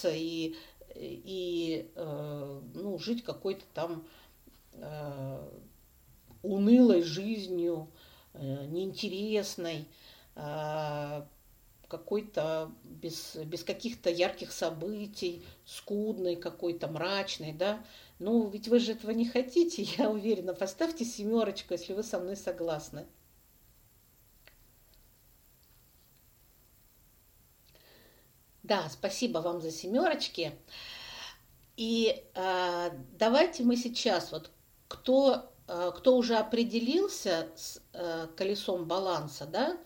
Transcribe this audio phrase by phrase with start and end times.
[0.00, 0.54] расслабляться и,
[0.94, 4.06] и э, ну, жить какой-то там
[4.74, 5.48] э,
[6.42, 7.88] унылой жизнью,
[8.34, 9.86] э, неинтересной,
[10.36, 11.22] э,
[11.88, 17.84] какой-то без, без каких-то ярких событий, скудной какой-то, мрачной, да.
[18.20, 20.54] Ну, ведь вы же этого не хотите, я уверена.
[20.54, 23.06] Поставьте семерочку, если вы со мной согласны.
[28.70, 30.52] Да, спасибо вам за семерочки.
[31.76, 34.52] И э, давайте мы сейчас, вот
[34.86, 39.76] кто, э, кто уже определился с э, колесом баланса, да,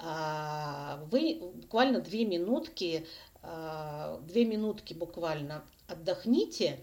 [0.00, 3.06] э, вы буквально две минутки,
[3.42, 6.82] э, две минутки буквально отдохните,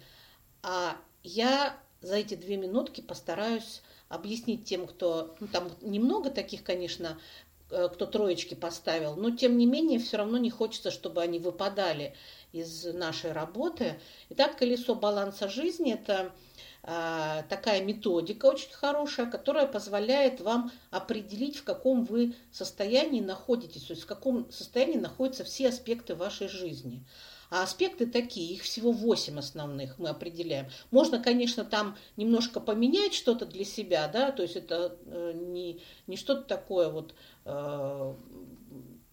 [0.61, 7.19] а я за эти две минутки постараюсь объяснить тем, кто, ну там немного таких, конечно,
[7.67, 12.13] кто троечки поставил, но тем не менее все равно не хочется, чтобы они выпадали
[12.51, 13.99] из нашей работы.
[14.29, 16.31] Итак, колесо баланса жизни– это
[16.83, 23.91] э, такая методика очень хорошая, которая позволяет вам определить, в каком вы состоянии находитесь, то
[23.91, 27.03] есть в каком состоянии находятся все аспекты вашей жизни.
[27.49, 30.67] А аспекты такие, их всего 8 основных мы определяем.
[30.91, 36.17] Можно, конечно, там немножко поменять что-то для себя, да, то есть это э, не, не
[36.17, 37.13] что-то такое вот
[37.45, 38.13] э,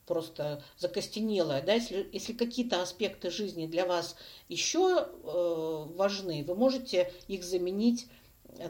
[0.07, 4.17] просто закостенелое, да, если, если какие-то аспекты жизни для вас
[4.49, 8.09] еще э, важны, вы можете их заменить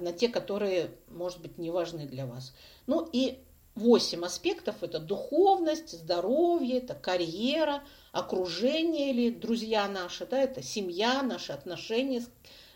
[0.01, 2.55] на те, которые, может быть, не важны для вас.
[2.87, 3.39] Ну и
[3.75, 11.53] восемь аспектов– это духовность, здоровье, это карьера– окружение или друзья наши, да, это семья, наши
[11.53, 12.21] отношения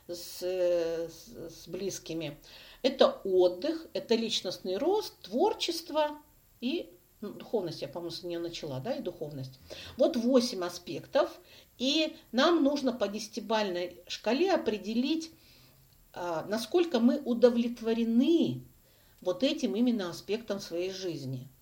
[0.08, 2.39] с, с, с близкими.
[2.83, 6.19] Это отдых, это личностный рост, творчество
[6.61, 9.58] и ну, духовность, я, по-моему, с нее начала, да, и духовность.
[9.97, 11.39] Вот восемь аспектов,
[11.78, 15.30] и нам нужно по десятибальной шкале определить,
[16.12, 18.62] а, насколько мы удовлетворены
[19.27, 21.48] вот этим именно аспектом своей жизни–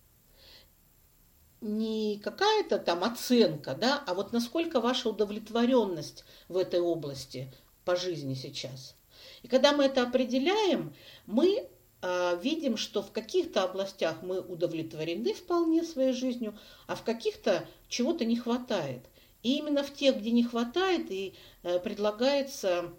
[1.65, 7.51] не какая-то там оценка, да, а вот насколько ваша удовлетворенность в этой области
[7.83, 8.95] по жизни сейчас.
[9.41, 10.93] И когда мы это определяем,
[11.25, 11.67] мы
[12.01, 18.25] э, видим, что в каких-то областях мы удовлетворены вполне своей жизнью, а в каких-то чего-то
[18.25, 19.05] не хватает.
[19.41, 22.91] И именно в тех, где не хватает, и э, предлагается,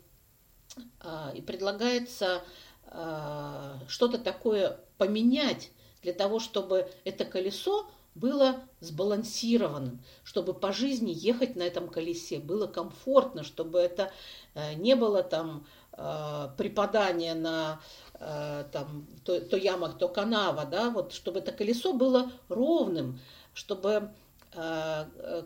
[1.02, 2.42] э, и предлагается
[3.88, 5.70] что-то такое поменять
[6.02, 7.86] для того, чтобы это колесо
[8.16, 14.10] было сбалансированным, чтобы по жизни ехать на этом колесе было комфортно, чтобы это
[14.54, 17.80] э, не было там э, припадания на
[18.14, 23.20] э, там, то, то яма, то канава, да, вот, чтобы это колесо было ровным,
[23.52, 24.10] чтобы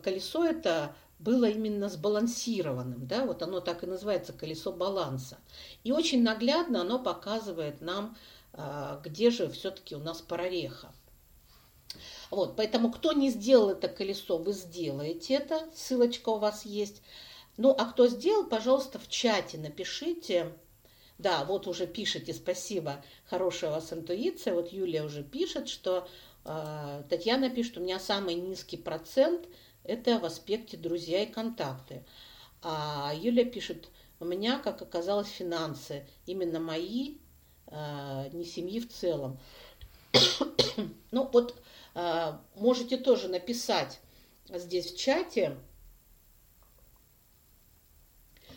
[0.05, 5.39] колесо это было именно сбалансированным, да, вот оно так и называется колесо баланса.
[5.85, 8.17] И очень наглядно оно показывает нам,
[9.05, 10.93] где же все-таки у нас прореха.
[12.31, 17.03] Вот, поэтому кто не сделал это колесо, вы сделаете это, ссылочка у вас есть.
[17.57, 20.53] Ну, а кто сделал, пожалуйста, в чате напишите.
[21.19, 24.55] Да, вот уже пишите, спасибо, хорошая у вас интуиция.
[24.55, 26.09] Вот Юлия уже пишет, что
[26.47, 29.47] э, Татьяна пишет, у меня самый низкий процент
[29.85, 32.05] это в аспекте друзья и контакты.
[32.63, 37.17] А Юлия пишет, у меня, как оказалось, финансы, именно мои,
[37.67, 39.39] э, не семьи в целом.
[41.11, 41.55] ну, вот
[41.95, 44.01] а, можете тоже написать
[44.49, 45.57] здесь в чате,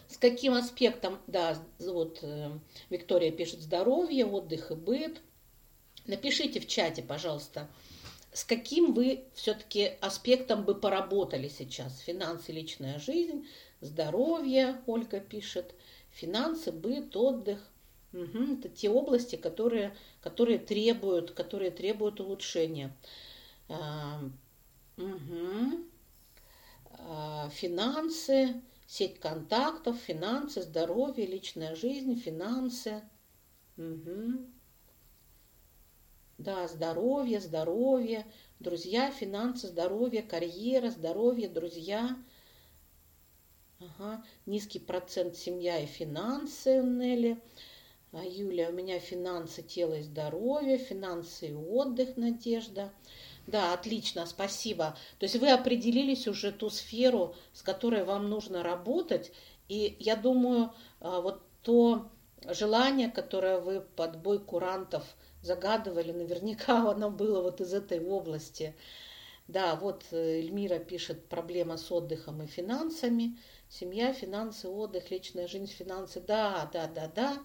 [0.08, 2.52] с каким аспектом, да, вот э,
[2.90, 5.22] Виктория пишет здоровье, отдых и быт.
[6.06, 7.68] Напишите в чате, пожалуйста,
[8.34, 12.00] с каким вы все-таки аспектом бы поработали сейчас.
[12.00, 13.48] Финансы, личная жизнь,
[13.80, 15.76] здоровье, Ольга пишет,
[16.10, 17.60] финансы, быт, отдых.
[18.12, 22.96] Угу, это те области, которые, которые, требуют, которые требуют улучшения.
[24.98, 25.86] Угу.
[27.52, 33.02] финансы, сеть контактов, финансы, здоровье, личная жизнь, финансы.
[33.78, 34.48] Угу.
[36.38, 38.26] Да, здоровье, здоровье,
[38.60, 42.18] друзья, финансы, здоровье, карьера, здоровье, друзья.
[43.80, 44.24] Ага.
[44.46, 47.40] Низкий процент семья и финансы, Нелли.
[48.12, 52.92] А, Юлия, у меня финансы, тело и здоровье, финансы и отдых, Надежда.
[53.46, 54.98] Да, отлично, спасибо.
[55.20, 59.32] То есть вы определились уже ту сферу, с которой вам нужно работать.
[59.68, 62.10] И я думаю, а, вот то
[62.48, 65.04] желание, которое вы под бой курантов
[65.44, 68.76] загадывали, наверняка оно было вот из этой области.
[69.48, 73.38] Да, вот э, Эльмира пишет проблема с отдыхом и финансами.
[73.70, 76.22] Семья, финансы, отдых, личная жизнь, финансы.
[76.22, 77.44] Да, да, да, да.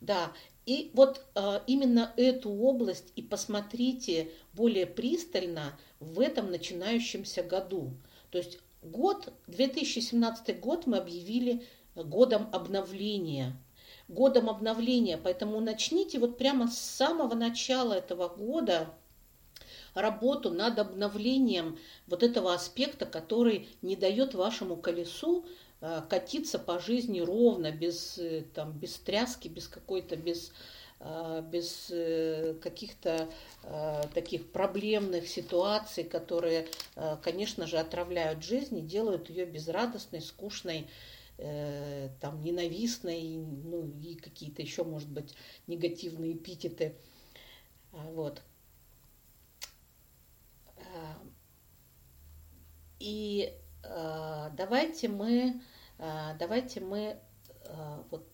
[0.00, 0.32] Да,
[0.66, 7.92] и вот э, именно эту область и посмотрите более пристально в этом начинающемся году.
[8.30, 13.56] То есть год, 2017 год мы объявили годом обновления.
[14.10, 18.90] Годом обновления, поэтому начните вот прямо с самого начала этого года
[19.94, 21.78] работу над обновлением
[22.08, 25.46] вот этого аспекта, который не дает вашему колесу
[25.80, 30.52] э, катиться по жизни ровно, без, э, там, без тряски, без какой-то, без,
[30.98, 31.92] э, без
[32.60, 33.28] каких-то
[34.12, 36.66] таких проблемных ситуаций, которые,
[37.22, 40.88] конечно же, отравляют жизнь и делают ее безрадостной, скучной,
[42.20, 45.34] там, ненавистной, ну и какие-то еще, может быть,
[45.66, 46.96] негативные эпитеты.
[47.92, 48.42] Вот.
[53.00, 53.52] И
[53.82, 55.62] э, давайте мы,
[55.98, 57.16] э, давайте мы
[57.64, 58.28] э, вот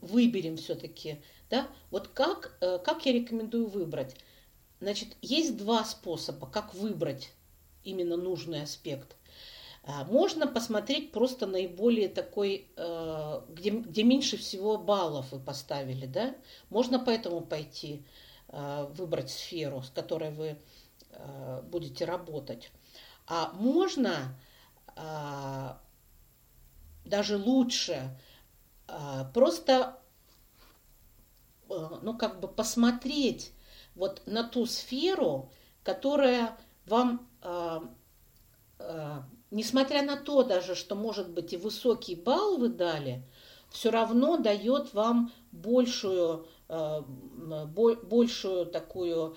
[0.00, 4.16] выберем все-таки, да, вот как, э, как я рекомендую выбрать.
[4.80, 7.32] Значит, есть два способа, как выбрать
[7.84, 9.16] именно нужный аспект.
[9.82, 16.34] Э, можно посмотреть просто наиболее такой, э, где, где меньше всего баллов вы поставили, да.
[16.68, 18.04] Можно поэтому пойти
[18.52, 20.58] выбрать сферу, с которой вы
[21.12, 22.70] Э, будете работать.
[23.26, 24.38] А можно
[24.96, 25.74] э,
[27.04, 28.18] даже лучше
[28.88, 29.98] э, просто
[31.68, 33.52] ну, как бы посмотреть
[33.94, 35.52] вот на ту сферу,
[35.84, 37.28] которая вам,
[39.50, 43.22] несмотря на то даже, что, может быть, и высокий балл вы дали,
[43.70, 46.46] все равно дает вам большую,
[48.02, 49.36] большую такую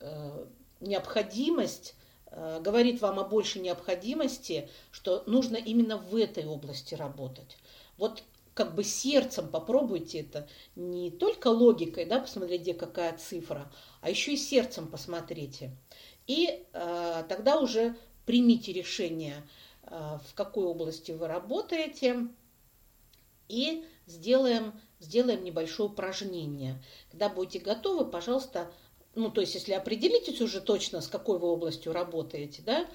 [0.00, 0.46] Э,
[0.80, 1.94] необходимость,
[2.30, 7.56] э, говорит вам о большей необходимости, что нужно именно в этой области работать.
[7.96, 8.22] Вот
[8.52, 10.46] как бы сердцем попробуйте это,
[10.76, 13.72] не только логикой, да, посмотреть, где какая цифра,
[14.02, 15.74] а еще и сердцем посмотрите.
[16.26, 17.96] И э, тогда уже
[18.26, 19.48] примите решение,
[19.84, 22.28] э, в какой области вы работаете,
[23.48, 26.82] и сделаем, сделаем небольшое упражнение.
[27.10, 28.70] Когда будете готовы, пожалуйста,
[29.14, 32.86] ну, то есть, если определитесь уже точно, с какой вы областью работаете, да,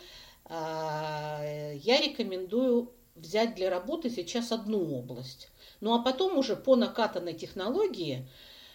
[0.45, 1.41] а,
[1.73, 5.49] я рекомендую взять для работы сейчас одну область.
[5.79, 8.27] Ну, а потом уже по накатанной технологии,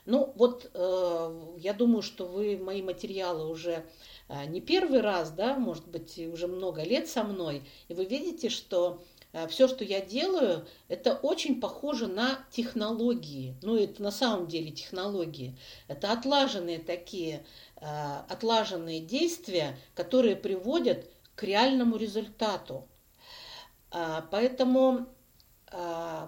[0.06, 3.84] ну, вот э, я думаю, что вы мои материалы уже э,
[4.28, 9.02] не первый раз, да, может быть, уже много лет со мной, и вы видите, что
[9.36, 13.54] Э, все, что я делаю, это очень похоже на технологии.
[13.62, 15.58] Ну, это на самом деле технологии.
[15.88, 17.44] Это отлаженные такие,
[17.76, 17.86] э,
[18.30, 22.88] отлаженные действия, которые приводят к реальному результату.
[23.92, 25.06] Э, поэтому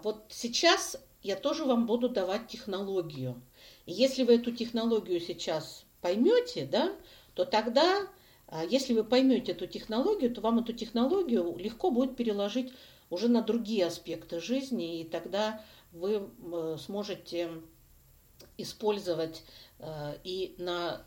[0.03, 3.41] вот сейчас я тоже вам буду давать технологию.
[3.87, 6.93] И если вы эту технологию сейчас поймете, да,
[7.39, 8.09] то тогда,
[8.69, 12.73] если вы поймете эту технологию, то вам эту технологию легко будет переложить
[13.11, 15.63] уже на другие аспекты жизни, и тогда
[15.93, 17.63] вы э, сможете
[18.57, 19.45] использовать
[19.79, 21.01] э, и на,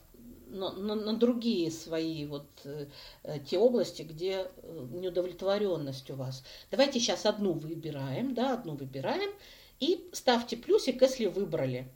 [0.48, 2.88] на, на другие свои вот э,
[3.46, 6.46] те области, где неудовлетворенность у вас.
[6.72, 9.32] Давайте сейчас одну выбираем, да, одну выбираем,
[9.82, 11.92] и ставьте плюсик, если выбрали.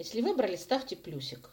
[0.00, 1.50] Если выбрали, ставьте плюсик.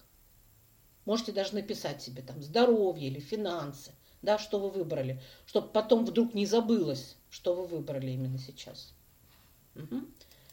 [1.04, 6.34] Можете даже написать себе там здоровье или финансы, да, что вы выбрали, чтобы потом вдруг
[6.34, 8.94] не забылось, что вы выбрали именно сейчас.
[9.76, 10.02] Угу.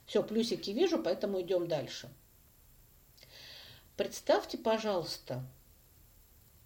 [0.07, 2.11] Все, плюсики вижу, поэтому идем дальше.
[3.97, 5.45] Представьте, пожалуйста,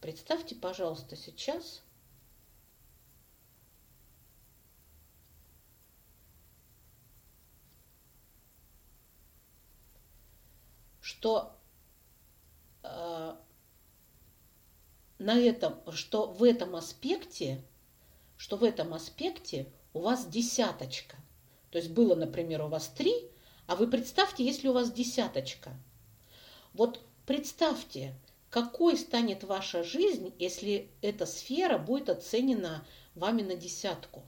[0.00, 1.82] представьте, пожалуйста, сейчас
[11.08, 11.56] что
[12.82, 13.34] э,
[15.18, 17.64] на этом, что в этом аспекте,
[18.36, 21.16] что в этом аспекте у вас десяточка.
[21.70, 23.14] То есть было, например, у вас три,
[23.66, 25.72] а вы представьте, если у вас десяточка.
[26.74, 28.14] Вот представьте,
[28.50, 34.24] какой станет ваша жизнь, если эта сфера будет оценена вами на десятку.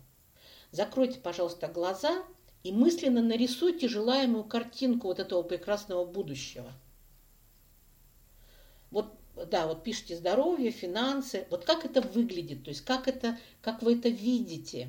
[0.71, 2.25] Закройте, пожалуйста, глаза
[2.63, 6.73] и мысленно нарисуйте желаемую картинку вот этого прекрасного будущего.
[8.91, 9.15] Вот
[9.47, 13.97] да, вот пишите здоровье, финансы, вот как это выглядит, то есть как, это, как вы
[13.97, 14.89] это видите,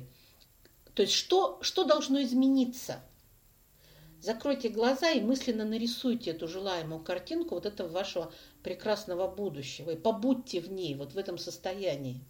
[0.94, 3.00] то есть что, что должно измениться.
[4.20, 9.90] Закройте глаза и мысленно нарисуйте эту желаемую картинку вот этого вашего прекрасного будущего.
[9.90, 12.20] И побудьте в ней, вот в этом состоянии.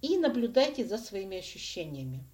[0.00, 2.24] И наблюдайте за своими ощущениями.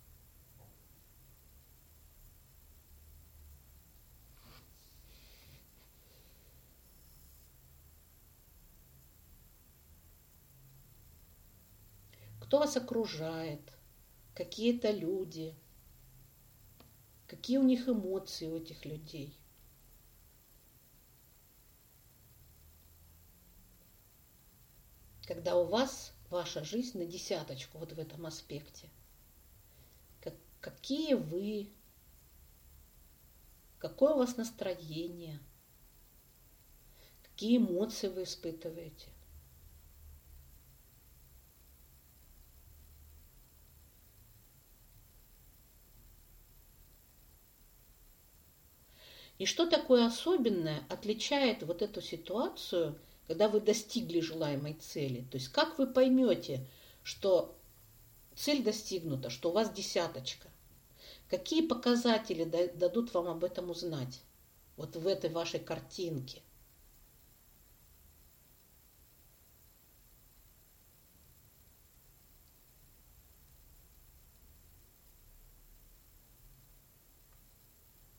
[12.48, 13.60] Кто вас окружает?
[14.34, 15.54] Какие-то люди–
[17.28, 19.38] какие у них эмоции у этих людей.
[25.26, 28.88] Когда у вас ваша жизнь на десяточку вот в этом аспекте.
[30.22, 31.70] Как, какие вы,
[33.78, 35.38] какое у вас настроение,
[37.22, 39.10] какие эмоции вы испытываете.
[49.38, 55.24] И что такое особенное отличает вот эту ситуацию, когда вы достигли желаемой цели?
[55.30, 56.66] То есть как вы поймете,
[57.04, 57.56] что
[58.34, 60.48] цель достигнута, что у вас десяточка?
[61.28, 64.22] Какие показатели дадут вам об этом узнать?
[64.76, 66.42] Вот в этой вашей картинке.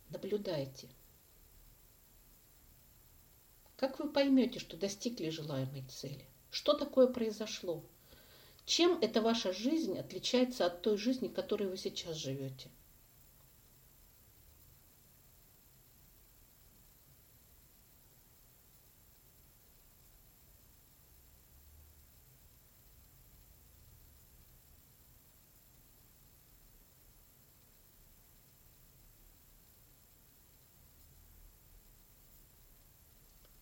[0.10, 0.90] Наблюдайте.
[3.80, 6.26] Как вы поймете, что достигли желаемой цели?
[6.52, 7.82] Что такое произошло?
[8.66, 12.70] Чем эта ваша жизнь отличается от той жизни, которой вы сейчас живете?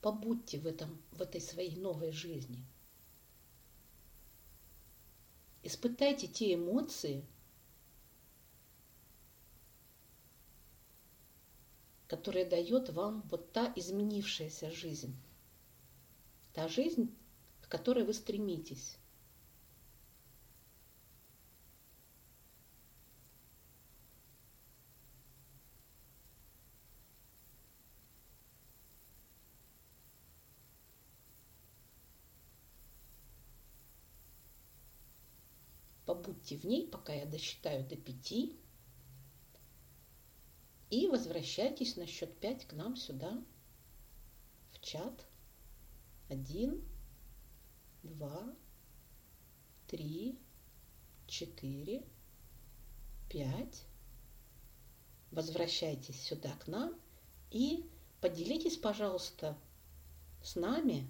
[0.08, 2.64] Побудьте в, этом, в этой своей новой жизни.
[5.64, 7.26] Испытайте те эмоции,
[12.08, 15.14] которые дает вам вот та изменившаяся жизнь.
[16.54, 17.14] Та жизнь,
[17.60, 18.96] к которой вы стремитесь.
[36.48, 38.56] Побудьте в ней, пока я досчитаю до пяти.
[40.90, 43.44] И возвращайтесь на счет пять к нам сюда,
[44.72, 45.26] в чат.
[46.30, 46.82] Один,
[48.04, 48.56] два,
[49.88, 50.40] три,
[51.28, 52.04] четыре,
[53.30, 53.84] пять.
[55.32, 56.94] Возвращайтесь сюда к нам
[57.52, 57.90] и
[58.22, 59.58] поделитесь, пожалуйста,
[60.42, 61.06] с нами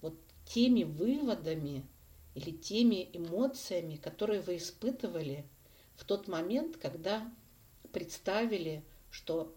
[0.00, 1.86] вот теми выводами,
[2.34, 5.44] или теми эмоциями, которые вы испытывали
[5.96, 7.30] в тот момент, когда
[7.92, 9.54] представили, что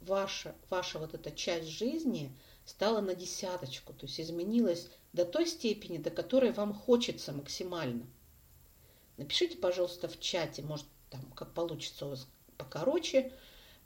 [0.00, 2.30] ваша, ваша вот эта часть жизни
[2.64, 8.06] стала на десяточку, то есть изменилась до той степени, до которой вам хочется максимально.
[9.16, 13.32] Напишите, пожалуйста, в чате, может, там, как получится у вас покороче,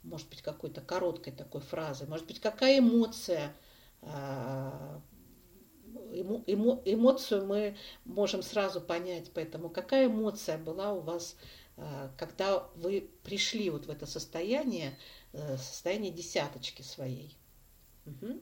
[0.03, 3.53] может быть, какой-то короткой такой фразой, может быть, какая эмоция
[4.01, 5.01] а,
[6.29, 11.35] эмо, эмо, эмоцию мы можем сразу понять, поэтому какая эмоция была у вас,
[11.77, 14.97] э, когда вы пришли вот в это состояние,
[15.33, 17.35] э, состояние десяточки своей.
[18.05, 18.41] Угу.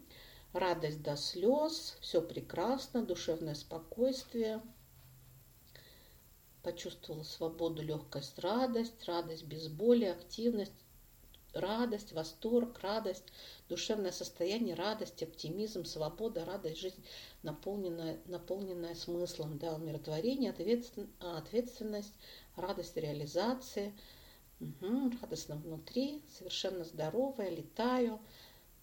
[0.54, 4.62] Радость до слез, все прекрасно, душевное спокойствие.
[6.64, 10.74] Почувствовала свободу, легкость, радость, радость без боли, активность,
[11.60, 13.26] радость, восторг, радость,
[13.70, 17.04] душевное состояние, радость, оптимизм, свобода, радость, жизнь,
[17.44, 20.52] наполненная, наполненная смыслом, да, умиротворение,
[21.20, 22.14] ответственность,
[22.56, 23.94] радость реализации,
[24.60, 28.20] угу, радостно внутри, совершенно здоровая, летаю,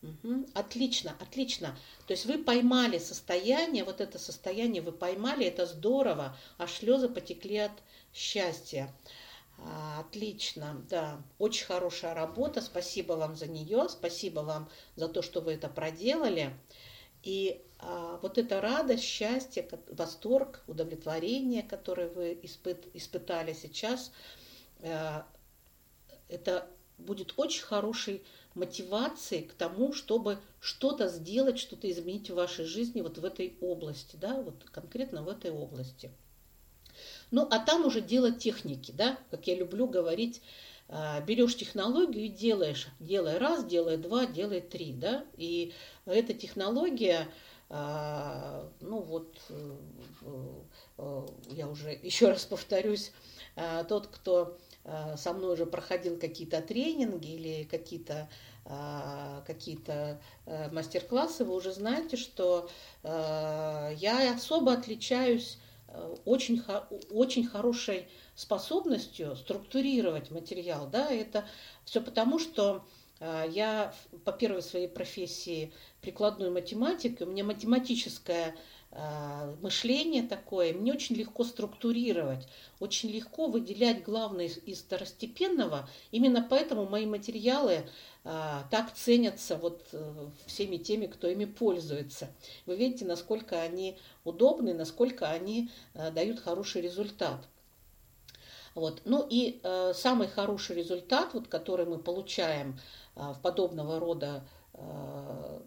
[0.05, 0.47] Угу.
[0.55, 1.79] Отлично, отлично.
[2.07, 7.57] То есть вы поймали состояние, вот это состояние вы поймали, это здорово, а слезы потекли
[7.59, 7.73] от
[8.13, 8.93] счастья.
[9.67, 15.41] А, отлично, да, очень хорошая работа, спасибо вам за нее, спасибо вам за то, что
[15.41, 16.55] вы это проделали.
[17.23, 24.13] И а, вот эта радость, счастье, восторг, удовлетворение, которое вы испыт, испытали сейчас,
[24.83, 25.27] а,
[26.29, 26.69] это
[26.99, 28.23] будет очень хорошей
[28.55, 34.17] мотивацией к тому, чтобы что-то сделать, что-то изменить в вашей жизни вот в этой области,
[34.17, 36.11] да, вот конкретно в этой области.
[37.35, 40.41] Ну, а там уже дело техники, да, как я люблю говорить,
[41.27, 45.73] берешь технологию и делаешь, делай раз, делай два, делай три, да, и
[46.07, 47.27] эта технология,
[47.69, 49.37] ну вот,
[51.51, 53.11] я уже еще раз повторюсь,
[53.89, 54.57] тот, кто
[55.17, 58.29] со мной уже проходил какие-то тренинги или какие-то
[59.45, 62.71] какие-то мастер-классы, вы уже знаете, что
[63.03, 65.59] я особо отличаюсь
[66.25, 66.63] очень,
[67.11, 70.89] очень хорошей способностью структурировать материал.
[70.89, 71.45] Да, это
[71.85, 72.85] все потому, что
[73.21, 78.74] а, я по первой своей профессии прикладной математик, у меня математическое а,
[79.61, 82.47] мышление такое, мне очень легко структурировать,
[82.79, 85.89] очень легко выделять главное из второстепенного.
[86.13, 87.87] Именно поэтому мои материалы
[88.27, 92.31] а, так ценятся вот э, всеми теми, кто ими пользуется.
[92.65, 97.47] Вы видите, насколько они удобны, насколько они э, дают хороший результат.
[98.75, 99.03] Вот.
[99.05, 102.79] Ну и э, самый хороший результат, вот, который мы получаем
[103.15, 105.61] э, в подобного рода э,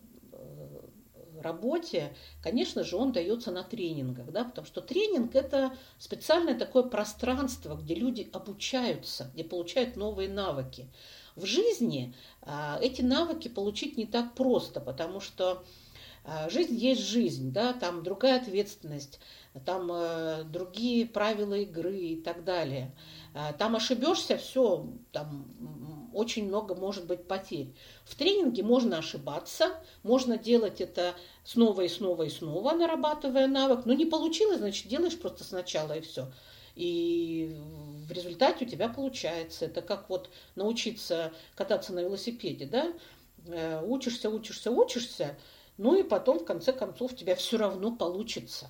[1.47, 7.75] работе, конечно же, он дается на тренингах, да, потому что тренинг– это специальное такое пространство,
[7.75, 10.87] где люди обучаются, где получают новые навыки.
[11.35, 15.63] В жизни э, эти навыки получить не так просто, потому что
[16.25, 19.19] э, жизнь есть жизнь, да, там другая ответственность,
[19.65, 22.95] там э, другие правила игры и так далее.
[23.33, 27.73] Э, там ошибешься, все, там очень много может быть потерь.
[28.03, 29.71] В тренинге можно ошибаться,
[30.03, 33.85] можно делать это снова и снова и снова, нарабатывая навык.
[33.85, 36.31] Но не получилось, значит, делаешь просто сначала и все.
[36.75, 37.55] И
[38.07, 39.65] в результате у тебя получается.
[39.65, 42.93] Это как вот научиться кататься на велосипеде, да?
[43.47, 45.37] Э, учишься, учишься, учишься,
[45.77, 48.69] ну и потом, в конце концов, у тебя все равно получится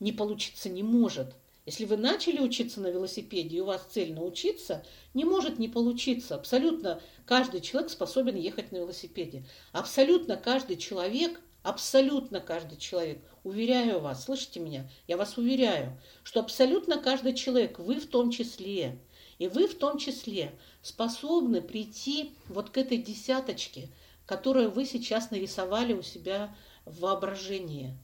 [0.00, 1.34] не получиться не может.
[1.66, 6.36] Если вы начали учиться на велосипеде, и у вас цель научиться, не может не получиться.
[6.36, 9.44] Абсолютно каждый человек способен ехать на велосипеде.
[9.72, 17.02] Абсолютно каждый человек, абсолютно каждый человек, уверяю вас, слышите меня, я вас уверяю, что абсолютно
[17.02, 19.00] каждый человек, вы в том числе,
[19.38, 23.88] и вы в том числе способны прийти вот к этой десяточке,
[24.24, 27.98] которую вы сейчас нарисовали у себя в воображении.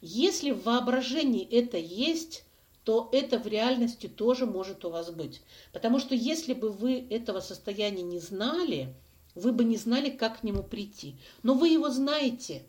[0.00, 2.44] Если в воображении это есть,
[2.84, 5.42] то это в реальности тоже может у вас быть.
[5.72, 8.94] Потому что если бы вы этого состояния не знали,
[9.34, 11.16] вы бы не знали, как к нему прийти.
[11.42, 12.62] Но вы его знаете.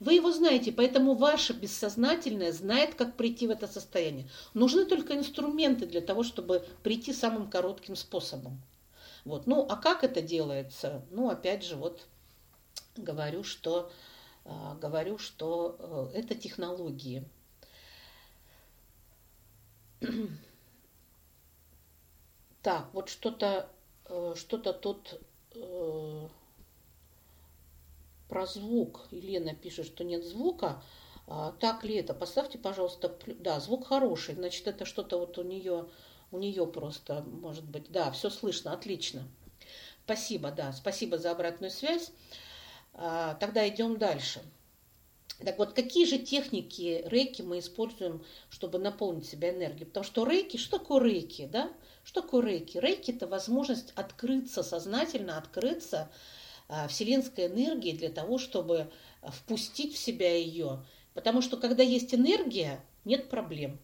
[0.00, 4.28] Вы его знаете, поэтому ваше бессознательное знает, как прийти в это состояние.
[4.52, 8.60] Нужны только инструменты для того, чтобы прийти самым коротким способом.
[9.24, 9.46] Вот.
[9.46, 11.02] Ну, а как это делается?
[11.10, 12.06] Ну, опять же, вот
[12.96, 13.90] говорю, что
[14.44, 17.24] а, говорю, что э, это технологии.
[22.62, 23.70] Так, вот что-то
[24.04, 25.18] э, что-то тут
[25.54, 26.28] э,
[28.28, 29.06] про звук.
[29.10, 30.82] Елена пишет, что нет звука.
[31.26, 32.14] А, так ли это?
[32.14, 34.34] Поставьте, пожалуйста, да, звук хороший.
[34.34, 35.88] Значит, это что-то вот у нее,
[36.30, 39.28] у нее просто, может быть, да, все слышно, отлично.
[40.04, 42.12] Спасибо, да, спасибо за обратную связь.
[42.94, 44.42] А, тогда идем дальше.
[45.44, 49.86] Так вот, какие же техники рейки мы используем, чтобы наполнить себя энергией?
[49.86, 51.72] Потому что рейки, что такое рейки, да?
[52.04, 52.76] Что такое рейки?
[52.76, 56.10] Рейки– это возможность открыться, сознательно открыться
[56.68, 58.90] а, вселенской энергии для того, чтобы
[59.22, 60.84] впустить в себя ее.
[61.14, 63.78] Потому что когда есть энергия, нет проблем.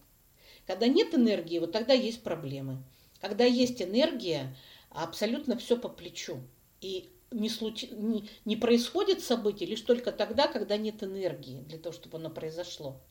[0.67, 2.83] Когда нет энергии, вот тогда есть проблемы.
[3.19, 4.55] Когда есть энергия,
[4.89, 6.39] абсолютно все по плечу.
[6.81, 7.85] И не, случ...
[7.91, 13.01] не, не происходит событие лишь только тогда, когда нет энергии для того, чтобы оно произошло.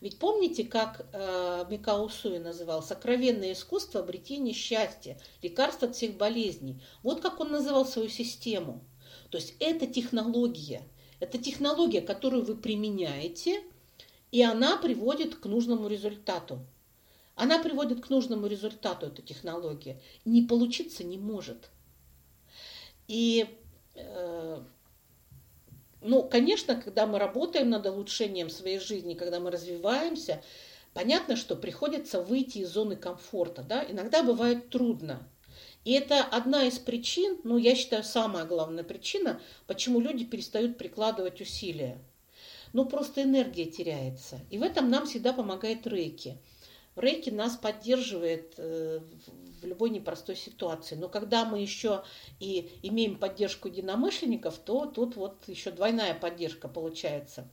[0.00, 6.82] Ведь помните, как э, Микао Суи называл «сокровенное искусство обретения счастья, лекарство от всех болезней».
[7.02, 8.84] Вот как он называл свою систему.
[9.30, 10.82] То есть это технология.
[11.18, 13.62] Это технология, которую вы применяете,
[14.32, 16.58] и она приводит к нужному результату.
[17.34, 20.00] Она приводит к нужному результату, эта технология.
[20.26, 21.70] Не получиться не может–
[23.08, 23.46] и,
[23.94, 24.60] э,
[26.00, 30.42] ну, конечно, когда мы работаем над улучшением своей жизни, когда мы развиваемся,
[30.94, 35.28] понятно, что приходится выйти из зоны комфорта, да, иногда бывает трудно.
[35.84, 41.40] И это одна из причин, ну, я считаю, самая главная причина, почему люди перестают прикладывать
[41.40, 41.98] усилия.
[42.72, 44.40] Ну, просто энергия теряется.
[44.50, 46.38] И в этом нам всегда помогает рейки.
[46.96, 49.00] Рейки нас поддерживает э,
[49.66, 50.94] любой непростой ситуации.
[50.94, 52.02] Но когда мы еще
[52.40, 57.48] и имеем поддержку единомышленников, то тут вот еще двойная поддержка получается.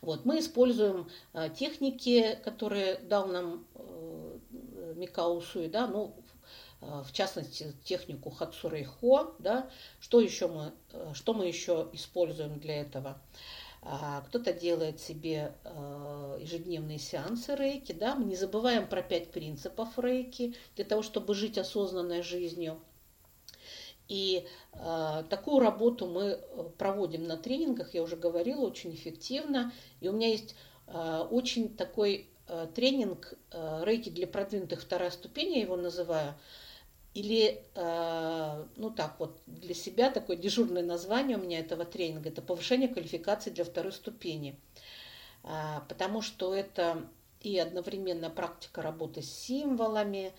[0.00, 6.14] Вот, мы используем э, техники, которые дал нам э, Микао Суи, да, ну,
[6.80, 10.74] в частности, технику Хацурейхо, да, что еще мы,
[11.14, 13.10] что мы еще используем для этого.
[13.12, 13.18] А,
[14.28, 15.54] кто-то делает себе
[16.40, 21.58] ежедневные сеансы рейки, да, мы не забываем про пять принципов рейки для того, чтобы жить
[21.58, 22.80] осознанной жизнью.
[24.08, 26.38] И э, такую работу мы
[26.78, 29.72] проводим на тренингах, я уже говорила, очень эффективно.
[30.00, 30.54] И у меня есть
[30.86, 36.34] э, очень такой э, тренинг э, рейки для продвинутых вторая ступень, я его называю.
[37.14, 42.42] Или, э, ну так вот, для себя такое дежурное название у меня этого тренинга, это
[42.42, 44.58] повышение квалификации для второй ступени.
[45.44, 47.08] Э, потому что это
[47.40, 50.32] и одновременно практика работы с символами,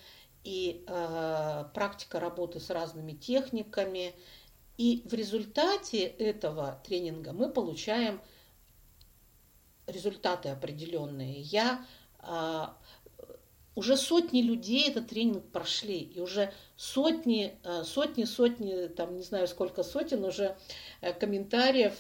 [0.44, 4.14] и э, практика работы с разными техниками.
[4.78, 8.22] И в результате этого тренинга мы получаем
[9.88, 11.42] результаты определенные.
[11.42, 11.86] Я
[12.20, 12.66] э,
[13.76, 19.48] уже сотни людей этот тренинг прошли, и уже сотни, э, сотни, сотни, там не знаю
[19.48, 20.58] сколько сотен уже
[21.02, 21.94] э, комментариев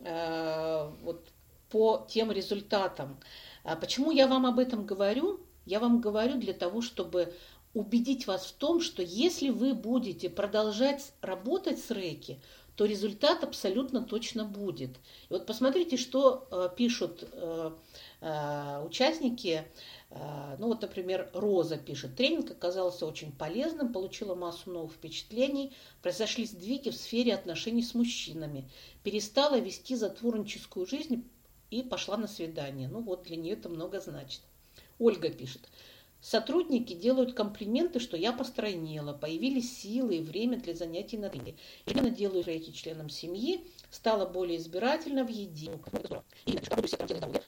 [0.00, 1.26] э, вот,
[1.70, 3.18] по тем результатам.
[3.64, 5.40] А почему я вам об этом говорю?
[5.64, 7.34] Я вам говорю для того, чтобы
[7.74, 12.40] убедить вас в том, что если вы будете продолжать работать с рейки,
[12.78, 14.98] то результат абсолютно точно будет.
[15.28, 17.72] И вот посмотрите, что э, пишут э,
[18.20, 19.64] э, участники.
[20.10, 22.14] Э, ну вот, например, Роза пишет.
[22.14, 28.70] Тренинг оказался очень полезным, получила массу новых впечатлений, произошли сдвиги в сфере отношений с мужчинами,
[29.02, 31.28] перестала вести затворническую жизнь
[31.72, 32.86] и пошла на свидание.
[32.86, 34.42] Ну вот, для нее это много значит.
[35.00, 35.68] Ольга пишет.
[36.20, 41.56] Сотрудники делают комплименты, что я постройнела, появились силы и время для занятий на тренинге.
[41.86, 45.78] Я делаю рейки членам семьи, стала более избирательна в еде.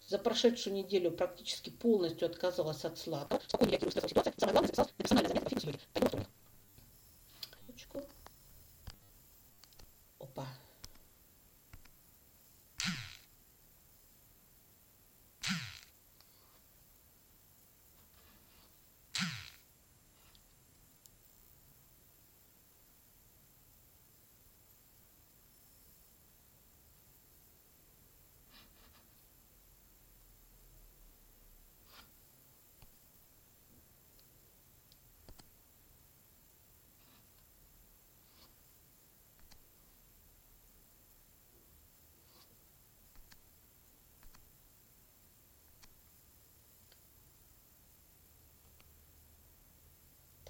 [0.06, 3.40] За прошедшую неделю практически полностью отказалась от сладкого.
[3.46, 4.32] Спокойно в ситуации.
[4.38, 6.26] Самое главное, записалась на персональное занятие по фитнесу.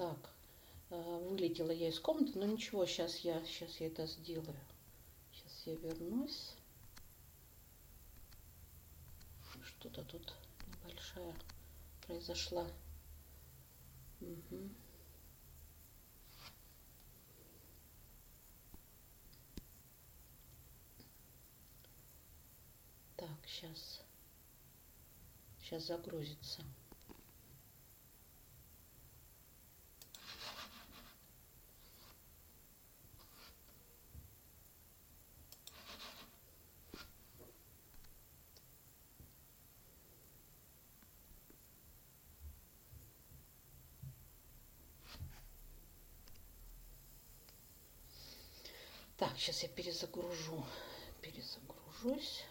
[0.00, 0.30] Так,
[0.88, 4.56] э, вылетела я из комнаты, но ничего, сейчас я, сейчас я это сделаю.
[5.30, 6.54] Сейчас я вернусь.
[9.62, 10.32] Что-то тут
[10.68, 11.34] небольшая
[12.06, 12.66] произошла.
[14.22, 14.70] Угу.
[23.18, 24.00] Так, сейчас.
[25.60, 26.64] Сейчас загрузится.
[49.20, 50.64] Так, сейчас я перезагружу.
[51.20, 52.44] Перезагружусь.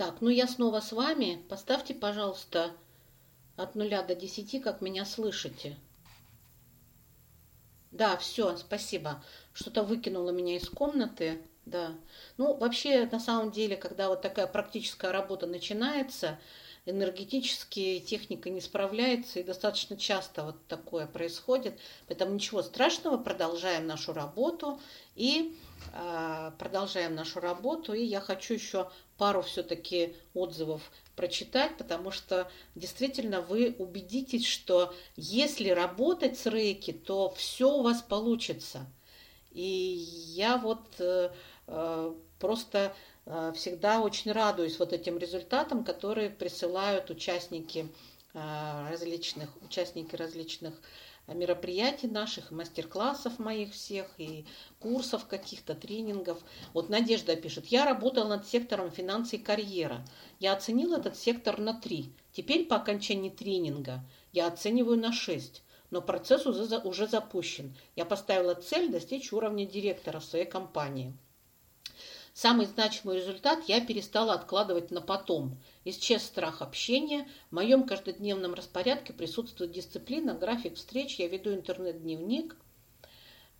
[0.00, 1.44] Так, ну я снова с вами.
[1.50, 2.70] Поставьте, пожалуйста,
[3.56, 5.76] от нуля до десяти, как меня слышите.
[7.90, 9.22] Да, все, спасибо.
[9.52, 11.42] Что-то выкинуло меня из комнаты.
[11.66, 11.92] Да.
[12.38, 16.38] Ну, вообще, на самом деле, когда вот такая практическая работа начинается,
[16.86, 21.78] энергетически техника не справляется, и достаточно часто вот такое происходит.
[22.08, 24.80] Поэтому ничего страшного, продолжаем нашу работу
[25.14, 25.54] и
[26.58, 27.92] продолжаем нашу работу.
[27.92, 30.82] И я хочу еще пару все-таки отзывов
[31.14, 38.00] прочитать, потому что действительно вы убедитесь, что если работать с рейки, то все у вас
[38.00, 38.86] получится.
[39.50, 41.30] И я вот э,
[41.66, 42.94] э, просто
[43.26, 47.88] э, всегда очень радуюсь вот этим результатам, которые присылают участники
[48.32, 50.74] э, различных, участники различных
[51.34, 54.44] мероприятий наших, мастер-классов моих всех, и
[54.78, 56.38] курсов каких-то, тренингов.
[56.72, 60.04] Вот Надежда пишет, я работала над сектором финансы и карьера.
[60.38, 62.12] Я оценила этот сектор на 3.
[62.32, 65.62] Теперь по окончании тренинга я оцениваю на 6.
[65.90, 67.76] Но процесс уже запущен.
[67.96, 71.12] Я поставила цель достичь уровня директора в своей компании.
[72.32, 75.58] Самый значимый результат я перестала откладывать на потом.
[75.84, 77.28] Исчез страх общения.
[77.50, 82.56] В моем каждодневном распорядке присутствует дисциплина, график встреч, я веду интернет-дневник.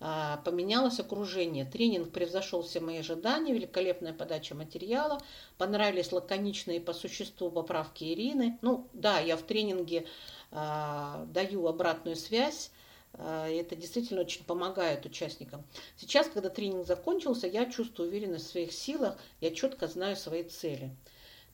[0.03, 1.63] А, поменялось окружение.
[1.63, 5.19] Тренинг превзошел все мои ожидания, великолепная подача материала.
[5.59, 8.57] Понравились лаконичные по существу поправки Ирины.
[8.63, 10.07] Ну да, я в тренинге
[10.49, 12.71] а, даю обратную связь
[13.17, 15.63] и это действительно очень помогает участникам.
[15.97, 20.95] Сейчас, когда тренинг закончился, я чувствую уверенность в своих силах, я четко знаю свои цели.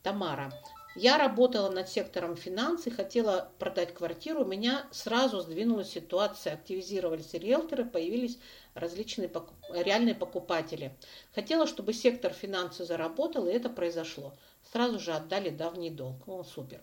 [0.04, 0.54] Тамара.
[0.96, 4.42] Я работала над сектором финансы, хотела продать квартиру.
[4.42, 6.54] У меня сразу сдвинулась ситуация.
[6.54, 8.40] Активизировались риэлторы, появились
[8.74, 9.56] различные покуп...
[9.72, 10.98] реальные покупатели.
[11.36, 14.34] Хотела, чтобы сектор финансы заработал, и это произошло.
[14.72, 16.28] Сразу же отдали давний долг.
[16.28, 16.82] О, супер.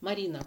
[0.00, 0.40] Марина.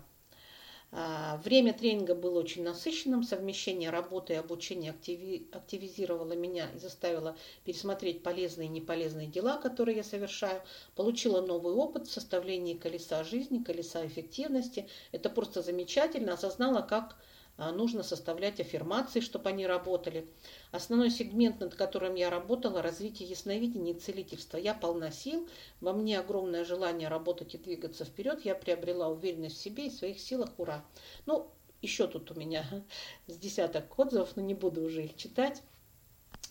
[0.91, 7.35] А, время тренинга было очень насыщенным, совмещение работы и обучения активи активизировало меня и заставило
[7.65, 10.61] пересмотреть полезные и неполезные дела, которые я совершаю.
[10.95, 14.87] Получила новый опыт в составлении колеса жизни, колеса эффективности.
[15.11, 16.33] Это просто замечательно.
[16.33, 17.17] Осознала, как
[17.57, 20.27] нужно составлять аффирмации, чтобы они работали.
[20.71, 24.57] Основной сегмент, над которым я работала, развитие ясновидения и целительства.
[24.57, 25.47] Я полна сил,
[25.81, 28.45] во мне огромное желание работать и двигаться вперед.
[28.45, 30.51] Я приобрела уверенность в себе и в своих силах.
[30.57, 30.85] Ура!
[31.25, 32.65] Ну, еще тут у меня
[33.27, 35.63] с десяток отзывов, но не буду уже их читать.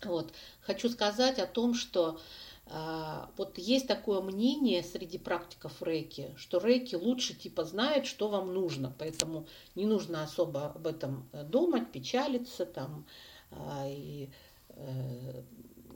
[0.04, 0.32] Вот.
[0.60, 2.20] Хочу сказать о том, что а,
[2.68, 8.92] вот есть такое мнение среди практиков рейки, что рейки лучше типа знает, что вам нужно,
[8.98, 13.06] поэтому не нужно особо об этом э, думать, печалиться там
[13.52, 14.30] а, и
[14.70, 15.42] э,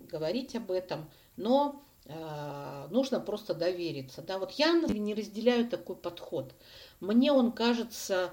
[0.08, 4.22] говорить об этом, но э, нужно просто довериться.
[4.22, 4.38] Да?
[4.38, 6.54] Вот я не разделяю такой подход.
[7.00, 8.32] Мне он кажется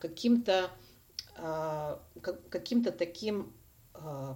[0.00, 0.70] каким-то
[2.50, 3.63] каким-то таким а,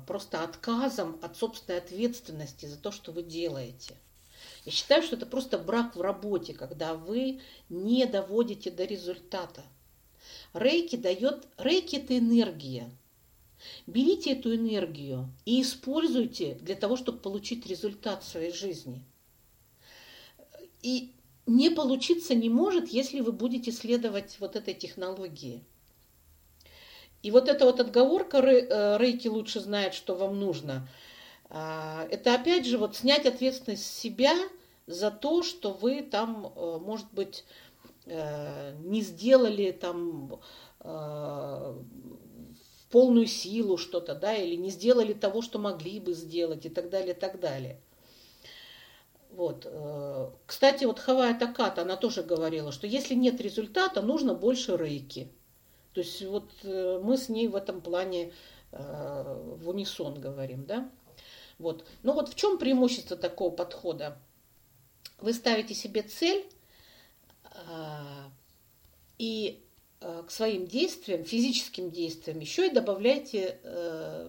[0.06, 3.96] просто отказом от собственной ответственности за то, что вы делаете.
[4.64, 9.62] Я считаю, что это просто брак в работе, когда вы не доводите до результата.
[10.52, 12.90] Рейки дает, рейки это энергия.
[13.86, 19.04] Берите эту энергию и используйте для того, чтобы получить результат в своей жизни.
[20.82, 21.12] И
[21.46, 25.64] не получиться не может, если вы будете следовать вот этой технологии.
[27.22, 30.88] И вот эта вот отговорка э, Рейки лучше знает, что вам нужно.
[31.50, 34.34] А, это опять же вот снять ответственность с себя
[34.86, 37.44] за то, что вы там, э, может быть,
[38.06, 40.40] э, не сделали там
[42.90, 47.14] полную силу что-то, да, или не сделали того, что могли бы сделать, и так далее,
[47.14, 47.80] и так далее.
[49.30, 49.66] Вот.
[50.46, 55.32] Кстати, вот Хавая Таката, она тоже говорила, что если нет результата, нужно больше рейки.
[55.98, 58.32] То есть вот э, мы с ней в этом плане
[58.70, 60.88] э, в унисон говорим, да.
[61.58, 61.84] Вот.
[62.04, 64.16] Но вот в чем преимущество такого подхода?
[65.20, 66.48] Вы ставите себе цель
[67.42, 68.30] а,
[69.18, 69.60] и
[70.00, 73.58] э, к своим действиям, физическим действиям, еще и добавляете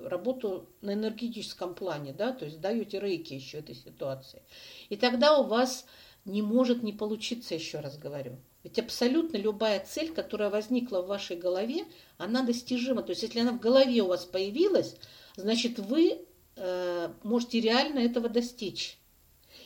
[0.05, 4.41] работу на энергетическом плане, да, то есть даете рейки еще этой ситуации.
[4.89, 5.85] И тогда у вас
[6.29, 8.37] не может не получиться, еще раз говорю.
[8.63, 11.85] Ведь абсолютно любая цель, которая возникла в вашей голове,
[12.17, 13.03] она достижима.
[13.03, 14.95] То есть если она в голове у вас появилась,
[15.35, 18.97] значит вы э, можете реально этого достичь.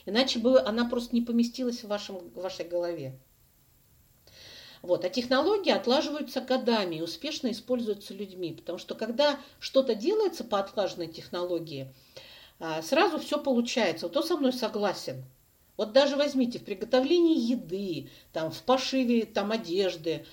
[0.05, 3.19] Иначе бы она просто не поместилась в, вашем, в вашей голове.
[4.81, 5.05] Вот.
[5.05, 8.53] А технологии отлаживаются годами и успешно используются людьми.
[8.53, 11.91] Потому что когда что-то делается по отлаженной технологии,
[12.59, 14.05] э, сразу все получается.
[14.05, 15.23] Вот кто со мной согласен?
[15.77, 20.25] Вот даже возьмите в приготовлении еды, там, в пошиве там, одежды,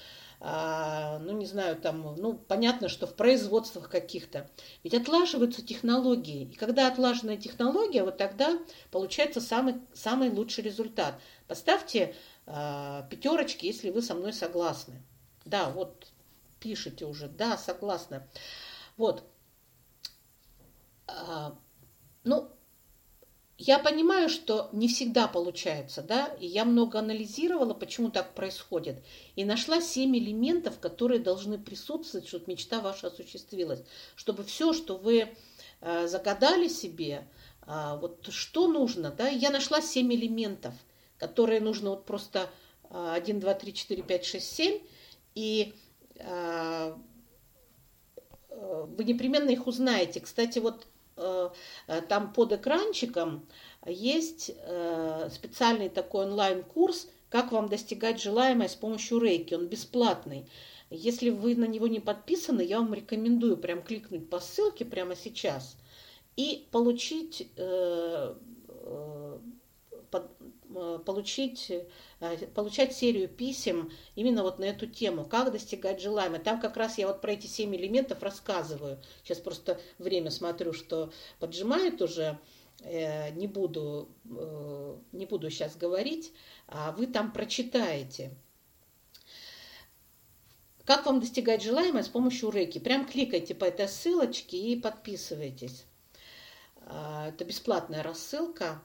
[0.42, 4.48] а, ну, не знаю, там, ну, понятно, что в производствах каких-то.
[4.82, 6.50] Ведь отлаживаются технологии.
[6.50, 8.58] И когда отлаженная технология, вот тогда
[8.90, 11.20] получается самый, самый лучший результат.
[11.46, 12.14] Поставьте
[12.46, 15.02] а, пятерочки, если вы со мной согласны.
[15.44, 16.06] Да, вот
[16.58, 18.26] пишите уже, да, согласна.
[18.96, 19.24] Вот.
[21.06, 21.54] А,
[22.24, 22.50] ну,
[23.62, 29.04] я понимаю, что не всегда получается, да, и я много анализировала, почему так происходит,
[29.36, 33.82] и нашла семь элементов, которые должны присутствовать, чтобы мечта ваша осуществилась,
[34.16, 35.28] чтобы все, что вы
[35.82, 37.28] э, загадали себе,
[37.66, 40.72] э, вот что нужно, да, я нашла семь элементов,
[41.18, 42.48] которые нужно вот просто
[42.88, 44.80] э, 1, 2, 3, 4, 5, 6, 7,
[45.34, 45.74] и
[46.14, 46.94] э,
[48.48, 50.20] э, вы непременно их узнаете.
[50.20, 50.86] Кстати, вот
[52.08, 53.46] там под экранчиком
[53.86, 59.54] есть э, специальный такой онлайн-курс, как вам достигать желаемое с помощью рейки.
[59.54, 60.48] Он бесплатный.
[60.90, 65.76] Если вы на него не подписаны, я вам рекомендую прям кликнуть по ссылке прямо сейчас
[66.36, 68.34] и получить э,
[68.82, 69.38] Э,
[71.04, 71.70] получить,
[72.20, 76.42] э, получать серию писем именно вот на эту тему, как достигать желаемого.
[76.42, 79.00] Там как раз я вот про эти семь элементов рассказываю.
[79.22, 82.38] Сейчас просто время смотрю, что поджимает уже,
[82.80, 84.08] э, не буду,
[85.12, 86.32] не буду сейчас говорить,
[86.66, 88.30] а вы там прочитаете.
[90.84, 92.80] Как вам достигать желаемого с помощью Реки?
[92.80, 95.84] Прям кликайте по этой ссылочке и подписывайтесь.
[96.84, 98.82] Это бесплатная рассылка.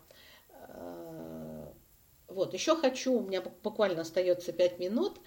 [2.35, 5.21] Вот, еще хочу, у меня буквально остается 5 минут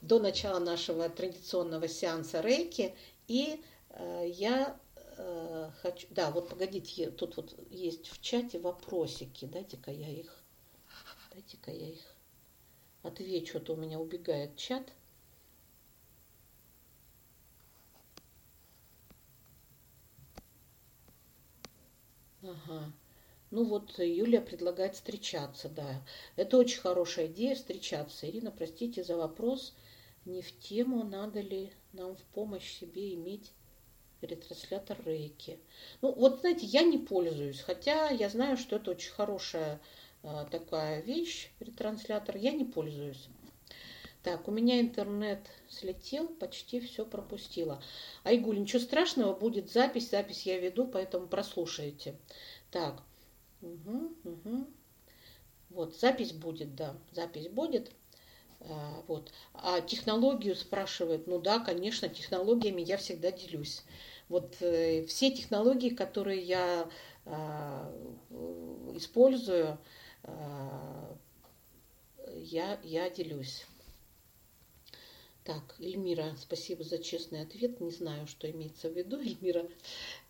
[0.00, 2.94] до начала нашего традиционного сеанса рейки,
[3.26, 4.78] и э, я
[5.16, 10.40] э, хочу, да, вот погодите, тут вот есть в чате вопросики, дайте-ка я их,
[11.32, 12.14] дайте-ка я их
[13.02, 14.84] отвечу, а то у меня убегает чат.
[22.44, 22.92] Ага.
[23.52, 26.02] Ну вот Юлия предлагает встречаться, да.
[26.36, 28.26] Это очень хорошая идея встречаться.
[28.26, 29.74] Ирина, простите за вопрос.
[30.24, 33.52] Не в тему, надо ли нам в помощь себе иметь
[34.22, 35.58] ретранслятор рейки.
[36.00, 39.82] Ну, вот, знаете, я не пользуюсь, хотя я знаю, что это очень хорошая
[40.22, 42.38] э, такая вещь, ретранслятор.
[42.38, 43.28] Я не пользуюсь.
[44.22, 47.82] Так, у меня интернет слетел, почти все пропустила.
[48.24, 52.14] Айгуль, ничего страшного, будет запись, запись я веду, поэтому прослушайте.
[52.70, 53.02] Так,
[53.62, 54.66] Угу, угу.
[55.70, 57.92] Вот, запись будет, да, запись будет.
[58.60, 59.32] А, вот.
[59.54, 63.82] А технологию спрашивают, ну да, конечно, технологиями я всегда делюсь.
[64.28, 66.88] Вот э, все технологии, которые я
[67.24, 68.16] э,
[68.94, 69.78] использую,
[70.24, 71.14] э,
[72.36, 73.66] я, я делюсь.
[75.44, 77.80] Так, Эльмира, спасибо за честный ответ.
[77.80, 79.66] Не знаю, что имеется в виду, Эльмира.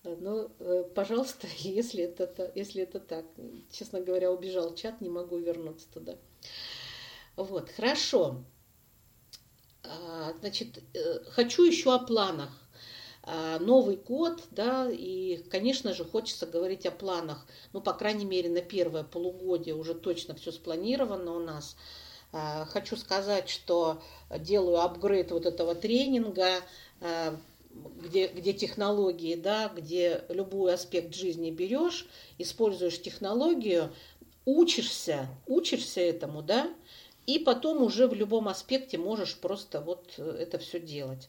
[0.04, 3.26] Но, э, пожалуйста, если это, если это так.
[3.70, 6.16] Честно говоря, убежал чат, не могу вернуться туда.
[7.36, 8.42] Вот, хорошо.
[9.84, 12.50] А, значит, э, хочу еще о планах.
[13.24, 17.46] А, Новый год, да, и, конечно же, хочется говорить о планах.
[17.72, 21.76] Ну, по крайней мере, на первое полугодие уже точно все спланировано у нас.
[22.32, 24.02] А, хочу сказать, что
[24.38, 26.60] делаю апгрейд вот этого тренинга,
[27.00, 27.36] а,
[28.02, 32.06] где, где технологии, да, где любой аспект жизни берешь,
[32.38, 33.92] используешь технологию,
[34.44, 36.72] учишься, учишься этому, да,
[37.26, 41.28] и потом уже в любом аспекте можешь просто вот это все делать.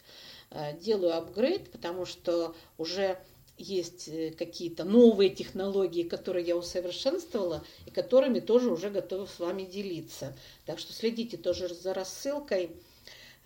[0.51, 3.19] А, делаю апгрейд, потому что уже
[3.57, 9.63] есть э, какие-то новые технологии, которые я усовершенствовала и которыми тоже уже готова с вами
[9.63, 10.35] делиться.
[10.65, 12.71] Так что следите тоже за рассылкой.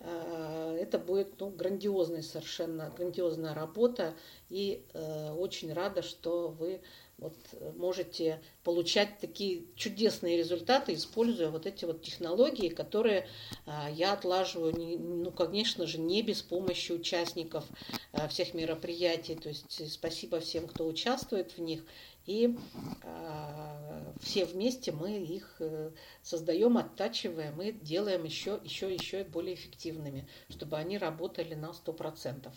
[0.00, 4.14] А, это будет ну, грандиозная совершенно, грандиозная работа.
[4.48, 6.80] И э, очень рада, что вы
[7.18, 7.34] вот,
[7.76, 13.26] можете получать такие чудесные результаты, используя вот эти вот технологии, которые
[13.66, 17.64] а, я отлаживаю, ну, конечно же, не без помощи участников
[18.12, 19.34] а, всех мероприятий.
[19.34, 21.84] То есть спасибо всем, кто участвует в них.
[22.26, 22.56] И
[23.02, 25.90] а, все вместе мы их э,
[26.22, 32.52] создаем, оттачиваем и делаем еще, еще, еще более эффективными, чтобы они работали на 100%.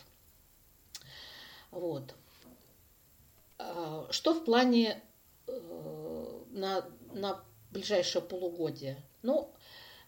[1.71, 2.15] Вот.
[3.62, 5.01] А, что в плане
[5.47, 9.01] э, на, на ближайшее полугодие?
[9.22, 9.53] Ну,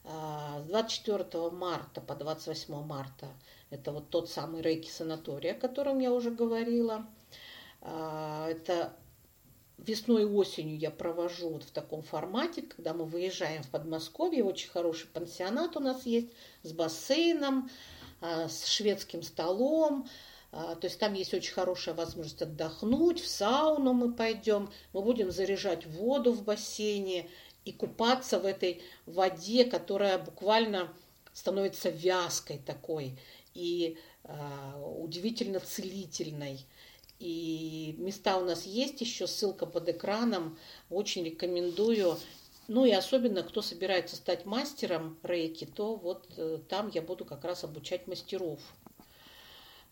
[0.03, 3.27] а, с 24 марта по 28 марта
[3.69, 7.05] это вот тот самый рейки санаторий, о котором я уже говорила.
[7.81, 8.93] А, это
[9.77, 14.43] весной и осенью я провожу вот в таком формате, когда мы выезжаем в Подмосковье.
[14.43, 16.29] Очень хороший пансионат у нас есть
[16.63, 17.69] с бассейном,
[18.21, 20.07] с шведским столом.
[20.55, 25.31] А, то есть там есть очень хорошая возможность отдохнуть, в сауну мы пойдем, мы будем
[25.31, 27.27] заряжать воду в бассейне
[27.65, 30.93] и купаться в этой воде, которая буквально
[31.33, 33.17] становится вязкой такой
[33.55, 34.33] и э,
[34.95, 36.59] удивительно целительной.
[37.17, 40.59] И места у нас есть еще, ссылка под экраном.
[40.91, 42.19] Очень рекомендую.
[42.67, 47.43] Ну и особенно, кто собирается стать мастером рейки, то вот э, там я буду как
[47.43, 48.59] раз обучать мастеров.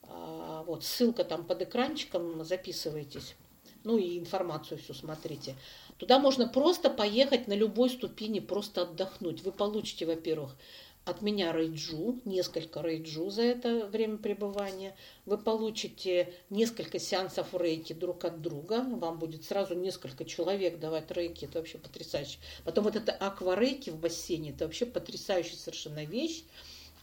[0.03, 3.35] А, вот ссылка там под экранчиком, записывайтесь.
[3.83, 5.55] Ну и информацию всю смотрите.
[5.97, 9.43] Туда можно просто поехать на любой ступени, просто отдохнуть.
[9.43, 10.55] Вы получите, во-первых,
[11.03, 14.95] от меня рейджу, несколько рейджу за это время пребывания.
[15.25, 18.83] Вы получите несколько сеансов рейки друг от друга.
[18.87, 21.45] Вам будет сразу несколько человек давать рейки.
[21.45, 22.37] Это вообще потрясающе.
[22.65, 24.51] Потом вот это акварейки в бассейне.
[24.51, 26.43] Это вообще потрясающая совершенно вещь.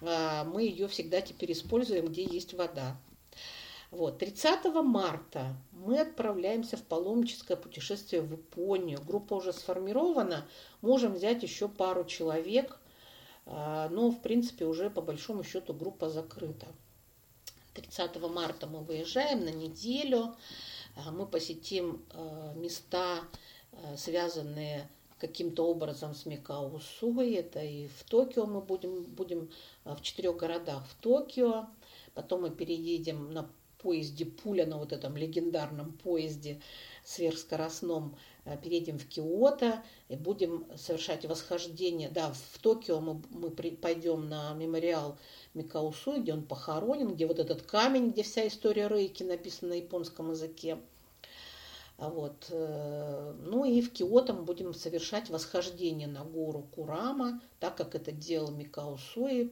[0.01, 2.97] А, мы ее всегда теперь используем, где есть вода.
[3.91, 4.19] Вот.
[4.19, 9.01] 30 марта мы отправляемся в паломническое путешествие в Японию.
[9.03, 10.47] Группа уже сформирована.
[10.83, 12.79] Можем взять еще пару человек–
[13.51, 16.67] а, но, в принципе, уже по большому счету группа закрыта.
[17.75, 20.37] 30 марта мы выезжаем на неделю.
[20.97, 23.21] А, мы посетим а, места,
[23.97, 24.89] связанные
[25.19, 27.35] каким-то образом с Микаусуой.
[27.35, 29.51] Это и в Токио мы будем, будем
[29.85, 31.67] в четырех городах в Токио.
[32.15, 36.61] Потом мы переедем на поезде Пуля, на вот этом легендарном поезде
[37.05, 38.17] сверхскоростном
[38.49, 42.09] Э, переедем в Киото и будем совершать восхождение.
[42.09, 45.19] Да, в Токио мы, мы при, пойдем на мемориал
[45.53, 50.31] Микаусу, где он похоронен, где вот этот камень, где вся история Рейки написана на японском
[50.31, 50.79] языке.
[51.99, 52.47] Вот.
[52.51, 58.13] Э, ну и в Киото мы будем совершать восхождение на гору Курама, так как это
[58.13, 58.97] делал Микао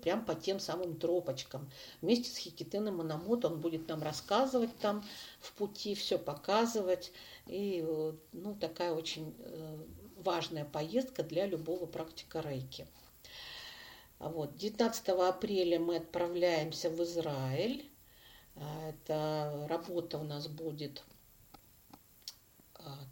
[0.01, 1.69] прям по тем самым тропочкам.
[2.01, 5.05] Вместе с Хикитеном Манамото он будет нам рассказывать там
[5.41, 7.13] в пути, все показывать.
[7.49, 7.85] И
[8.33, 9.79] ну, такая очень э,
[10.19, 12.87] важная поездка для любого практика рейки.
[14.21, 14.57] Вот.
[14.57, 17.91] 19 апреля мы отправляемся в Израиль.
[18.55, 21.03] Это работа у нас будет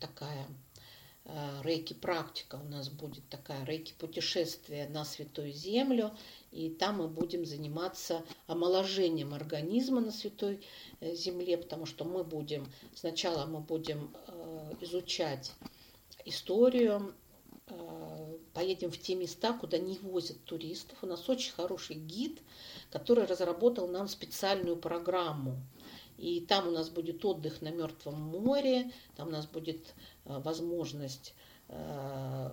[0.01, 0.47] такая
[1.27, 6.11] а, рейки практика у нас будет такая рейки путешествие на Святую Землю,
[6.53, 10.61] и там мы будем заниматься омоложением организма на Святой
[11.01, 15.51] э, Земле, потому что мы будем, сначала мы будем э, изучать
[16.27, 17.15] историю,
[17.69, 20.99] э, поедем в те места, куда не возят туристов.
[21.01, 22.39] У нас очень хороший гид,
[22.91, 25.57] который разработал нам специальную программу
[26.25, 29.95] и там у нас будет отдых на Мертвом море, там у нас будет
[30.25, 31.35] э, возможность
[31.69, 32.51] э,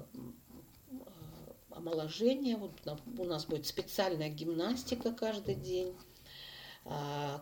[1.70, 2.74] омоложения, вот
[3.18, 5.96] у нас будет специальная гимнастика каждый день.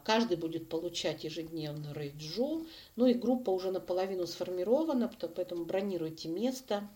[0.03, 2.67] Каждый будет получать ежедневно рейджу.
[2.97, 6.89] Ну и группа уже наполовину сформирована, поэтому бронируйте место.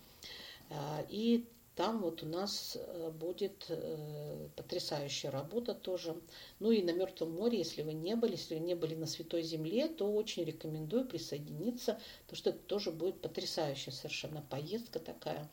[1.10, 1.46] И
[1.76, 6.16] там вот у нас э, будет э, потрясающая работа тоже.
[6.60, 9.42] Ну и на Мертвом море, если вы не были, если вы не были на Святой
[9.42, 15.50] Земле, то очень рекомендую присоединиться, потому что это тоже будет потрясающая совершенно поездка такая.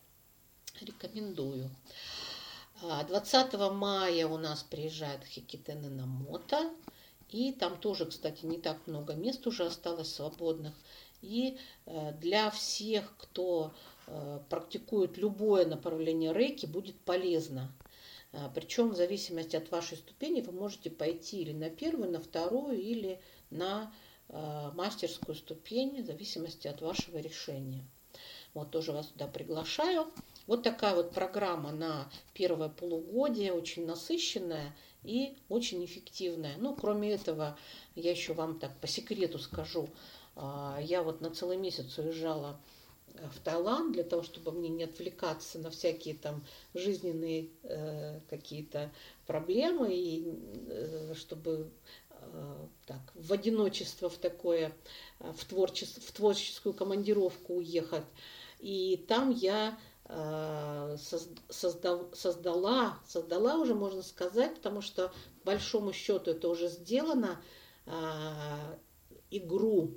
[0.81, 1.71] Рекомендую.
[2.83, 6.71] 20 а, мая у нас приезжает Хикитен Инамото.
[7.31, 10.75] И там тоже, кстати, не так много мест уже осталось свободных.
[11.23, 13.73] И э, для всех, кто
[14.49, 17.73] практикует любое направление рейки, будет полезно.
[18.33, 22.81] Э, Причем в зависимости от вашей ступени вы можете пойти или на первую, на вторую,
[22.81, 23.93] или на
[24.29, 27.85] э, мастерскую ступень, в зависимости от вашего решения.
[28.55, 30.09] Вот тоже вас туда приглашаю.
[30.49, 36.57] Вот такая вот программа на первое полугодие, очень насыщенная и очень эффективная.
[36.59, 37.57] Ну, кроме этого,
[37.95, 39.89] я еще вам так по секрету скажу,
[40.35, 42.61] я вот на целый месяц уезжала
[43.33, 46.45] в Таиланд для того, чтобы мне не отвлекаться на всякие там
[46.75, 48.91] жизненные э, какие-то
[49.27, 50.35] проблемы и
[50.69, 51.71] э, чтобы
[52.11, 54.73] э, так в одиночество в такое
[55.21, 58.05] э, в, творче, в творческую командировку уехать.
[58.59, 60.97] И там я э,
[61.49, 65.13] создал, создала, создала уже, можно сказать, потому что,
[65.45, 67.43] большому счету, это уже сделано,
[67.87, 67.93] э,
[69.31, 69.95] игру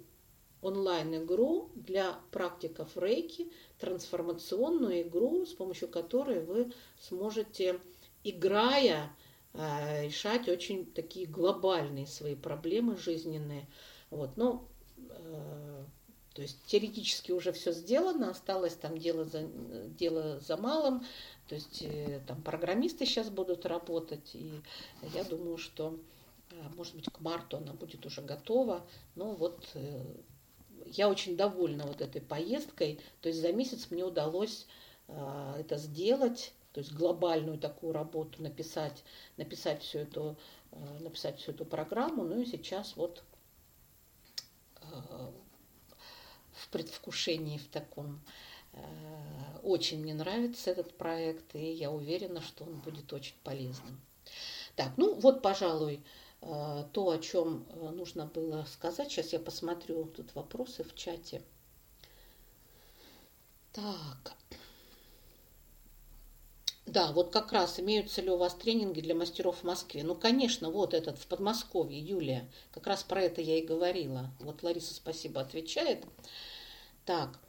[0.64, 7.80] онлайн-игру для практиков рейки, трансформационную игру, с помощью которой вы сможете,
[8.24, 9.16] играя,
[9.54, 13.68] э, решать очень такие глобальные свои проблемы жизненные.
[14.10, 14.66] Вот, но
[14.98, 15.84] э,
[16.34, 19.44] То есть теоретически уже все сделано, осталось там дело за,
[20.00, 21.04] дело за малым,
[21.48, 24.62] то есть э, там программисты сейчас будут работать, и
[25.14, 26.00] я думаю, что,
[26.76, 28.86] может быть, к марту она будет уже готова.
[29.16, 30.04] Но вот э,
[30.86, 34.68] я очень довольна вот этой поездкой, то есть за месяц мне удалось
[35.08, 39.04] это сделать, то есть глобальную такую работу написать,
[39.38, 40.38] написать всю эту,
[41.00, 43.24] написать всю эту программу, ну и сейчас вот
[46.52, 48.22] в предвкушении в таком.
[49.62, 54.02] Очень мне нравится этот проект, и я уверена, что он будет очень полезным.
[54.76, 56.04] Так, ну вот, пожалуй,
[56.92, 59.12] то, о чем э, нужно было сказать.
[59.12, 61.42] Сейчас я посмотрю тут вопросы в чате.
[63.72, 64.34] Так.
[66.86, 70.04] Да, вот как раз имеются ли у вас тренинги для мастеров в Москве?
[70.04, 72.50] Ну, конечно, вот этот в Подмосковье, Юлия.
[72.72, 74.30] Как раз про это я и говорила.
[74.40, 76.06] Вот Лариса, спасибо, отвечает.
[77.06, 77.40] Так,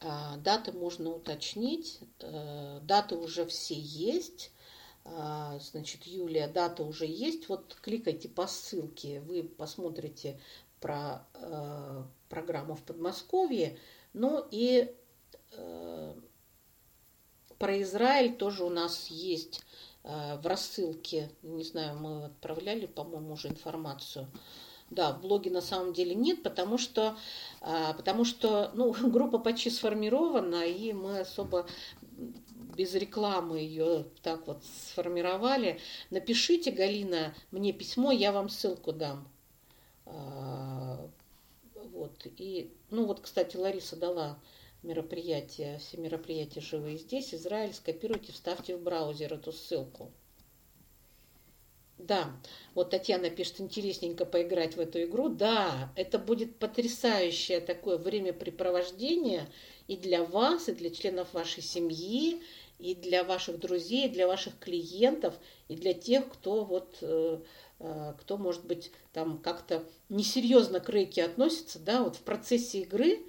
[0.00, 2.00] а, даты можно уточнить.
[2.20, 4.50] Э, даты уже все есть.
[5.16, 7.48] А, значит, Юлия, дата уже есть.
[7.48, 10.40] Вот кликайте по ссылке, вы посмотрите
[10.80, 13.78] про э, программу в Подмосковье.
[14.12, 14.94] Ну и
[15.52, 16.14] э,
[17.58, 19.62] про Израиль тоже у нас есть
[20.04, 21.28] в рассылке.
[21.42, 24.28] Не знаю, мы отправляли, по-моему, уже информацию.
[24.90, 27.14] Да, в блоге на самом деле нет, потому что,
[27.60, 31.66] а, потому что ну, группа почти сформирована, и мы особо
[32.78, 35.80] без рекламы ее так вот сформировали.
[36.10, 39.26] Напишите, Галина, мне письмо, я вам ссылку дам.
[40.06, 41.10] А,
[41.74, 42.14] вот.
[42.36, 44.38] И, ну вот, кстати, Лариса дала
[44.84, 50.12] мероприятие, все мероприятия живые здесь, Израиль, скопируйте, вставьте в браузер эту ссылку.
[51.98, 52.30] Да,
[52.74, 55.28] вот Татьяна пишет, интересненько поиграть в эту игру.
[55.28, 59.48] Да, это будет потрясающее такое времяпрепровождение
[59.88, 62.40] и для вас, и для членов вашей семьи,
[62.78, 65.34] и для ваших друзей, и для ваших клиентов,
[65.68, 67.40] и для тех, кто вот, э,
[67.80, 73.20] э, кто, может быть, там как-то несерьезно к рейке относится, да, вот в процессе игры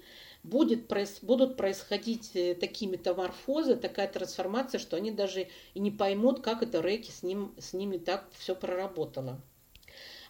[0.42, 0.90] будет,
[1.22, 6.80] будут происходить э, такие метаморфозы, такая трансформация, что они даже и не поймут, как это
[6.80, 9.40] Рейки с, ним, с ними так все проработало.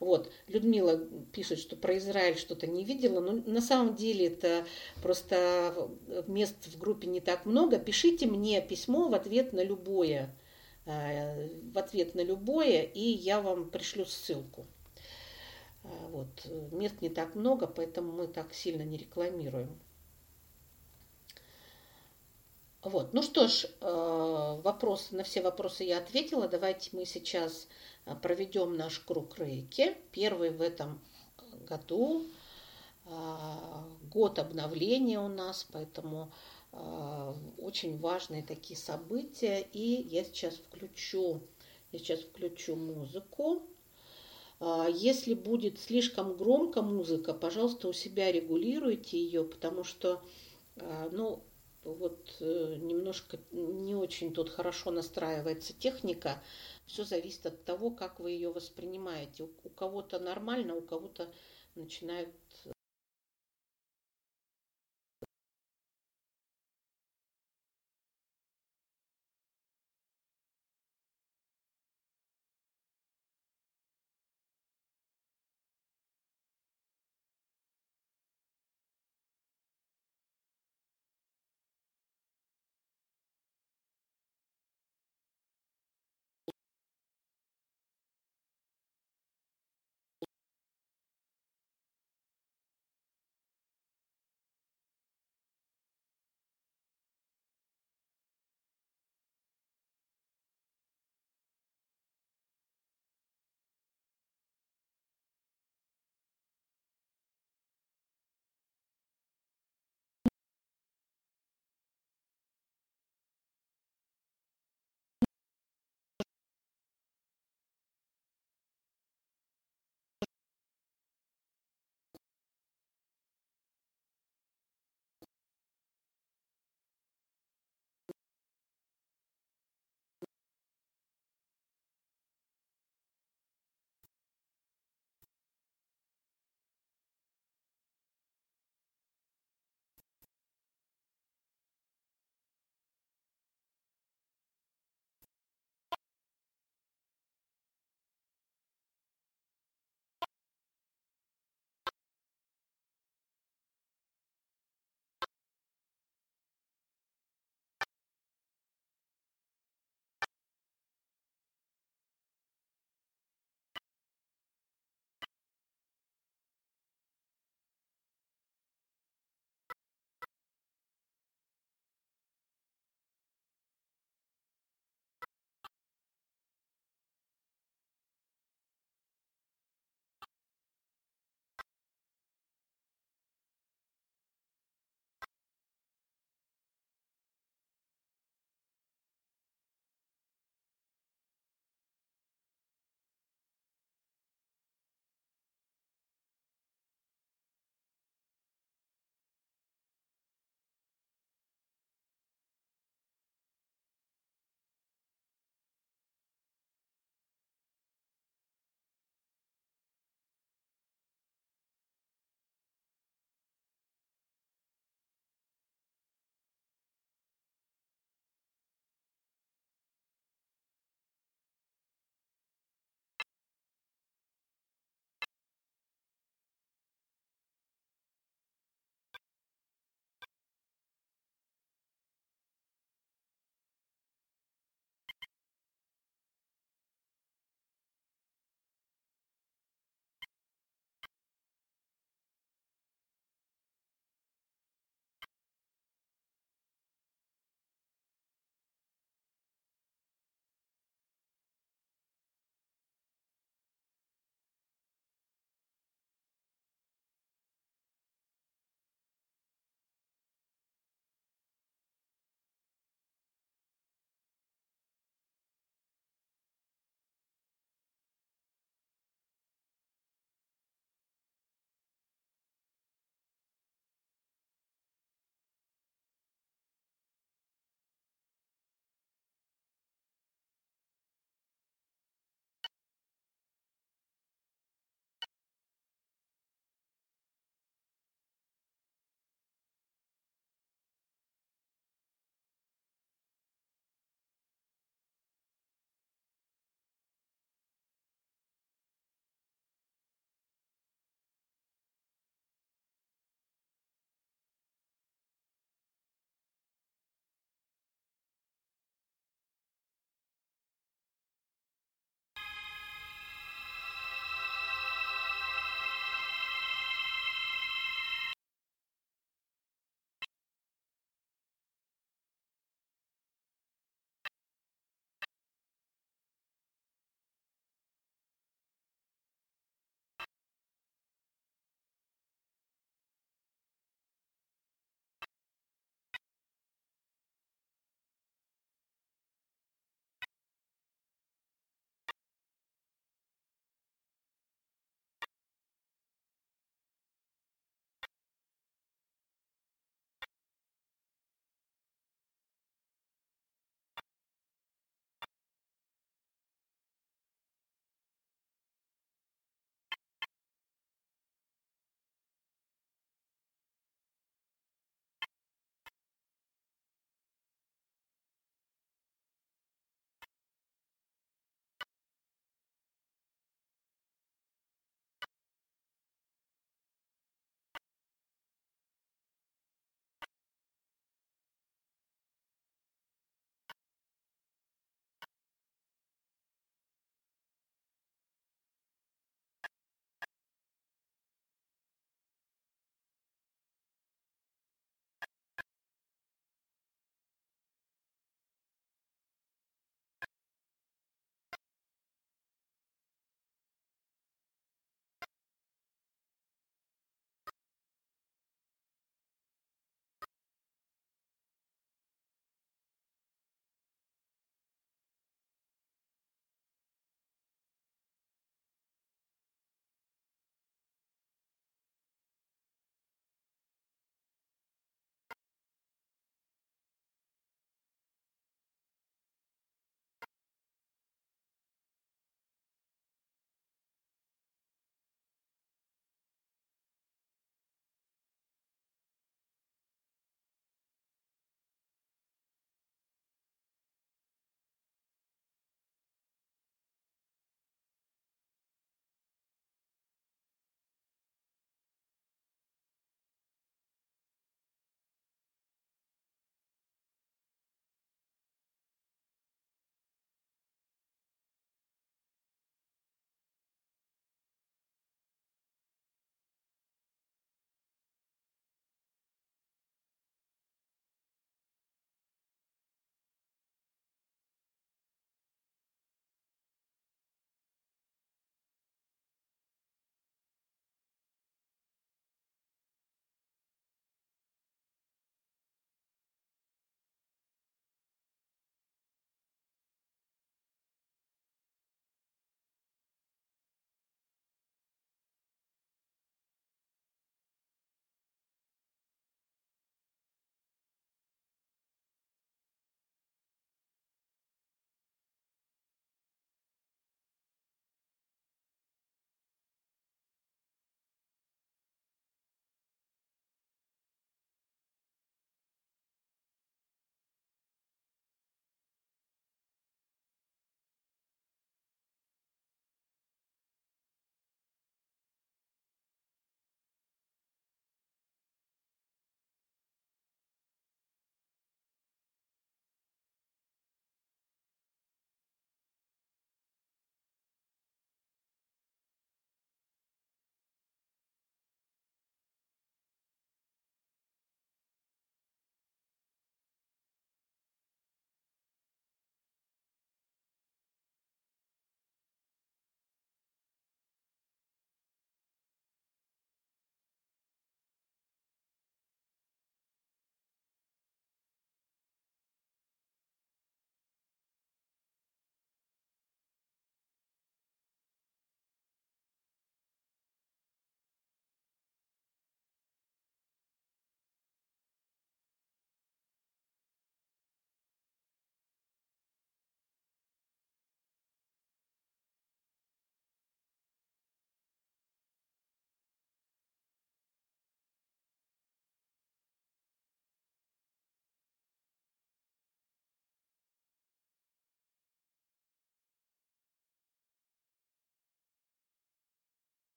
[0.00, 0.30] Вот.
[0.46, 0.98] Людмила
[1.32, 4.64] пишет, что про Израиль что-то не видела, но на самом деле это
[5.02, 5.90] просто
[6.26, 7.78] мест в группе не так много.
[7.78, 10.34] Пишите мне письмо в ответ на любое,
[10.86, 14.66] э, в ответ на любое, и я вам пришлю ссылку.
[15.82, 16.28] Э, вот.
[16.72, 19.78] Мест не так много, поэтому мы так сильно не рекламируем.
[22.82, 23.12] Вот.
[23.12, 26.46] Ну что ж, э, вопрос, на все вопросы я ответила.
[26.46, 27.66] Давайте мы сейчас
[28.16, 29.96] проведем наш круг рейки.
[30.12, 31.00] Первый в этом
[31.68, 32.26] году.
[33.06, 33.12] Э,
[34.10, 36.32] год обновления у нас, поэтому
[37.56, 39.66] очень важные такие события.
[39.72, 41.40] И я сейчас включу,
[41.92, 43.62] я сейчас включу музыку.
[44.92, 50.22] Если будет слишком громко музыка, пожалуйста, у себя регулируйте ее, потому что
[51.10, 51.42] ну,
[51.84, 56.42] вот э, немножко не очень тут хорошо настраивается техника.
[56.88, 59.44] Все зависит от того, как вы ее воспринимаете.
[59.44, 61.30] У, кого-то нормально, у кого-то
[61.74, 62.34] начинают